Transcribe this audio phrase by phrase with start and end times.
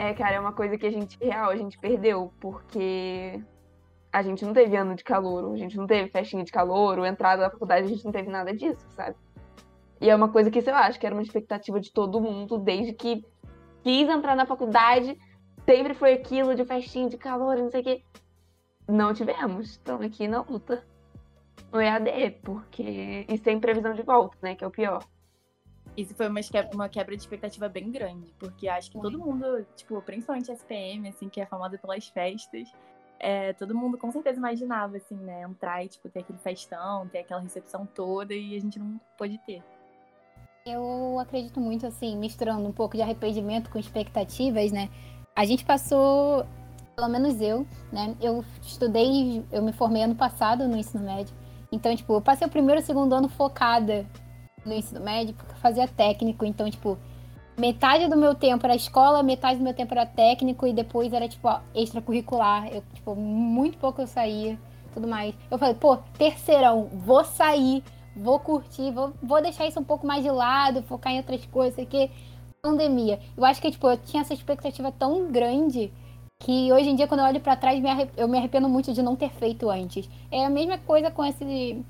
[0.00, 3.38] É, cara, é uma coisa que a gente, real, a gente perdeu, porque
[4.10, 7.42] a gente não teve ano de calor, a gente não teve festinha de calor, entrada
[7.42, 9.14] na faculdade, a gente não teve nada disso, sabe?
[10.00, 12.56] E é uma coisa que, sei lá, acho que era uma expectativa de todo mundo,
[12.56, 13.22] desde que
[13.82, 15.18] quis entrar na faculdade,
[15.66, 18.02] sempre foi aquilo de festinha de calor, não sei o quê.
[18.88, 20.82] Não tivemos, estamos aqui na luta
[21.70, 23.26] no EAD, porque.
[23.28, 24.54] E sem previsão de volta, né?
[24.54, 25.04] Que é o pior.
[26.00, 29.66] Isso foi uma quebra, uma quebra de expectativa bem grande, porque acho que todo mundo,
[29.76, 32.72] tipo, principalmente a SPM, assim, que é famosa pelas festas,
[33.18, 37.18] é, todo mundo com certeza imaginava, assim, né, entrar e, tipo, ter aquele festão, ter
[37.18, 39.62] aquela recepção toda, e a gente não pôde ter.
[40.64, 44.88] Eu acredito muito, assim, misturando um pouco de arrependimento com expectativas, né?
[45.36, 46.46] A gente passou,
[46.96, 48.16] pelo menos eu, né?
[48.22, 51.34] Eu estudei, eu me formei ano passado no ensino médio.
[51.70, 54.06] Então, tipo, eu passei o primeiro e o segundo ano focada
[54.64, 56.44] no ensino médio, porque eu fazia técnico.
[56.44, 56.98] Então, tipo,
[57.58, 61.28] metade do meu tempo era escola, metade do meu tempo era técnico e depois era,
[61.28, 62.68] tipo, extracurricular.
[62.68, 64.58] Eu, tipo, muito pouco eu saía,
[64.94, 65.34] tudo mais.
[65.50, 67.82] Eu falei, pô, terceirão, vou sair,
[68.16, 71.78] vou curtir, vou, vou deixar isso um pouco mais de lado, focar em outras coisas,
[71.78, 72.10] aqui.
[72.62, 73.18] Pandemia.
[73.36, 75.90] Eu acho que, tipo, eu tinha essa expectativa tão grande
[76.40, 77.82] que hoje em dia, quando eu olho para trás,
[78.16, 80.08] eu me arrependo muito de não ter feito antes.
[80.30, 81.84] É a mesma coisa com esse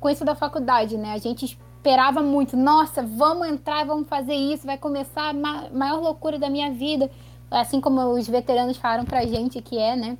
[0.00, 1.12] com isso da faculdade, né?
[1.12, 5.32] A gente esperava muito, nossa, vamos entrar, vamos fazer isso, vai começar a
[5.70, 7.10] maior loucura da minha vida,
[7.50, 10.16] assim como os veteranos falaram pra gente que é, né?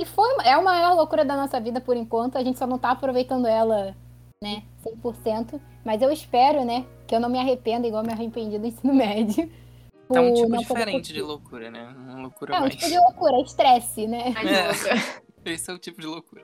[0.00, 2.78] E foi, é a maior loucura da nossa vida por enquanto, a gente só não
[2.78, 3.96] tá aproveitando ela,
[4.40, 8.68] né, 100%, mas eu espero, né, que eu não me arrependa igual me arrependi do
[8.68, 9.50] ensino médio.
[10.14, 11.94] É um tipo diferente de loucura, né?
[11.98, 12.72] Uma loucura é, mais...
[12.72, 14.32] um tipo de loucura, é estresse, né?
[15.44, 15.50] É.
[15.52, 16.42] Esse é o tipo de loucura.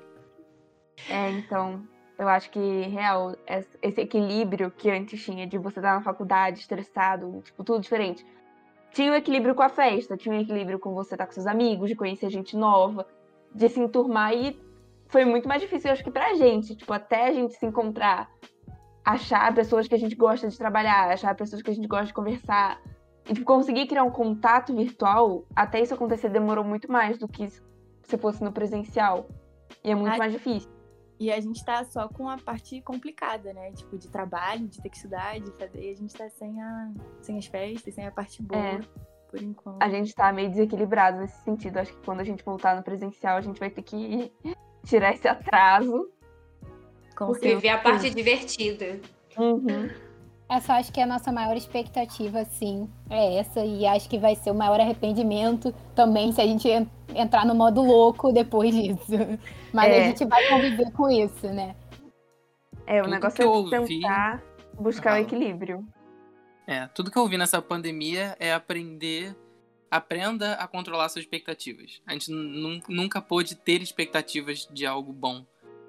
[1.08, 1.83] É, então,
[2.19, 3.34] eu acho que, real,
[3.83, 8.25] esse equilíbrio que antes tinha de você estar na faculdade estressado, tipo, tudo diferente.
[8.93, 11.33] Tinha o um equilíbrio com a festa, tinha o um equilíbrio com você estar com
[11.33, 13.07] seus amigos, de conhecer gente nova,
[13.53, 14.33] de se enturmar.
[14.33, 14.57] E
[15.09, 18.30] foi muito mais difícil, eu acho que pra gente, tipo, até a gente se encontrar,
[19.05, 22.14] achar pessoas que a gente gosta de trabalhar, achar pessoas que a gente gosta de
[22.14, 22.80] conversar,
[23.29, 27.48] e tipo, conseguir criar um contato virtual, até isso acontecer, demorou muito mais do que
[27.48, 29.27] se fosse no presencial.
[29.83, 30.19] E é muito a...
[30.19, 30.73] mais difícil.
[31.19, 33.73] E a gente tá só com a parte complicada, né?
[33.73, 35.83] Tipo, de trabalho, de ter que estudar, de fazer.
[35.83, 36.92] E a gente tá sem, a...
[37.23, 38.61] sem as festas, sem a parte boa.
[38.61, 38.80] É.
[39.30, 39.83] Por enquanto.
[39.83, 41.79] A gente tá meio desequilibrado nesse sentido.
[41.79, 44.33] Acho que quando a gente voltar no presencial, a gente vai ter que
[44.85, 46.11] tirar esse atraso.
[47.17, 49.01] Com Viver a parte divertida.
[49.39, 49.89] Uhum.
[50.55, 52.89] Essa acho que é a nossa maior expectativa, sim.
[53.11, 53.65] É essa.
[53.65, 56.69] E acho que vai ser o maior arrependimento também se a gente
[57.13, 59.13] entrar no modo louco depois disso.
[59.75, 60.01] Mas é.
[60.01, 61.75] a gente vai conviver com isso, né?
[62.87, 64.01] É, o tudo negócio é ouvi...
[64.01, 64.41] tentar
[64.79, 65.85] buscar o equilíbrio.
[66.69, 69.36] É, tudo que eu ouvi nessa pandemia é aprender.
[69.91, 72.01] Aprenda a controlar suas expectativas.
[72.07, 75.45] A gente nunca pôde ter expectativas de algo bom.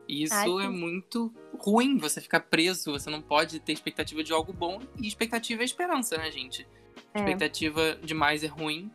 [0.07, 4.31] E isso Ai, é muito ruim, você ficar preso, você não pode ter expectativa de
[4.31, 4.79] algo bom.
[5.01, 6.67] E expectativa é esperança, né, gente?
[7.13, 7.19] É.
[7.19, 8.91] Expectativa demais é ruim,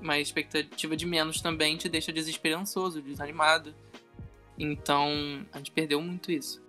[0.00, 3.74] mas expectativa de menos também te deixa desesperançoso, desanimado.
[4.58, 6.60] Então, a gente perdeu muito isso.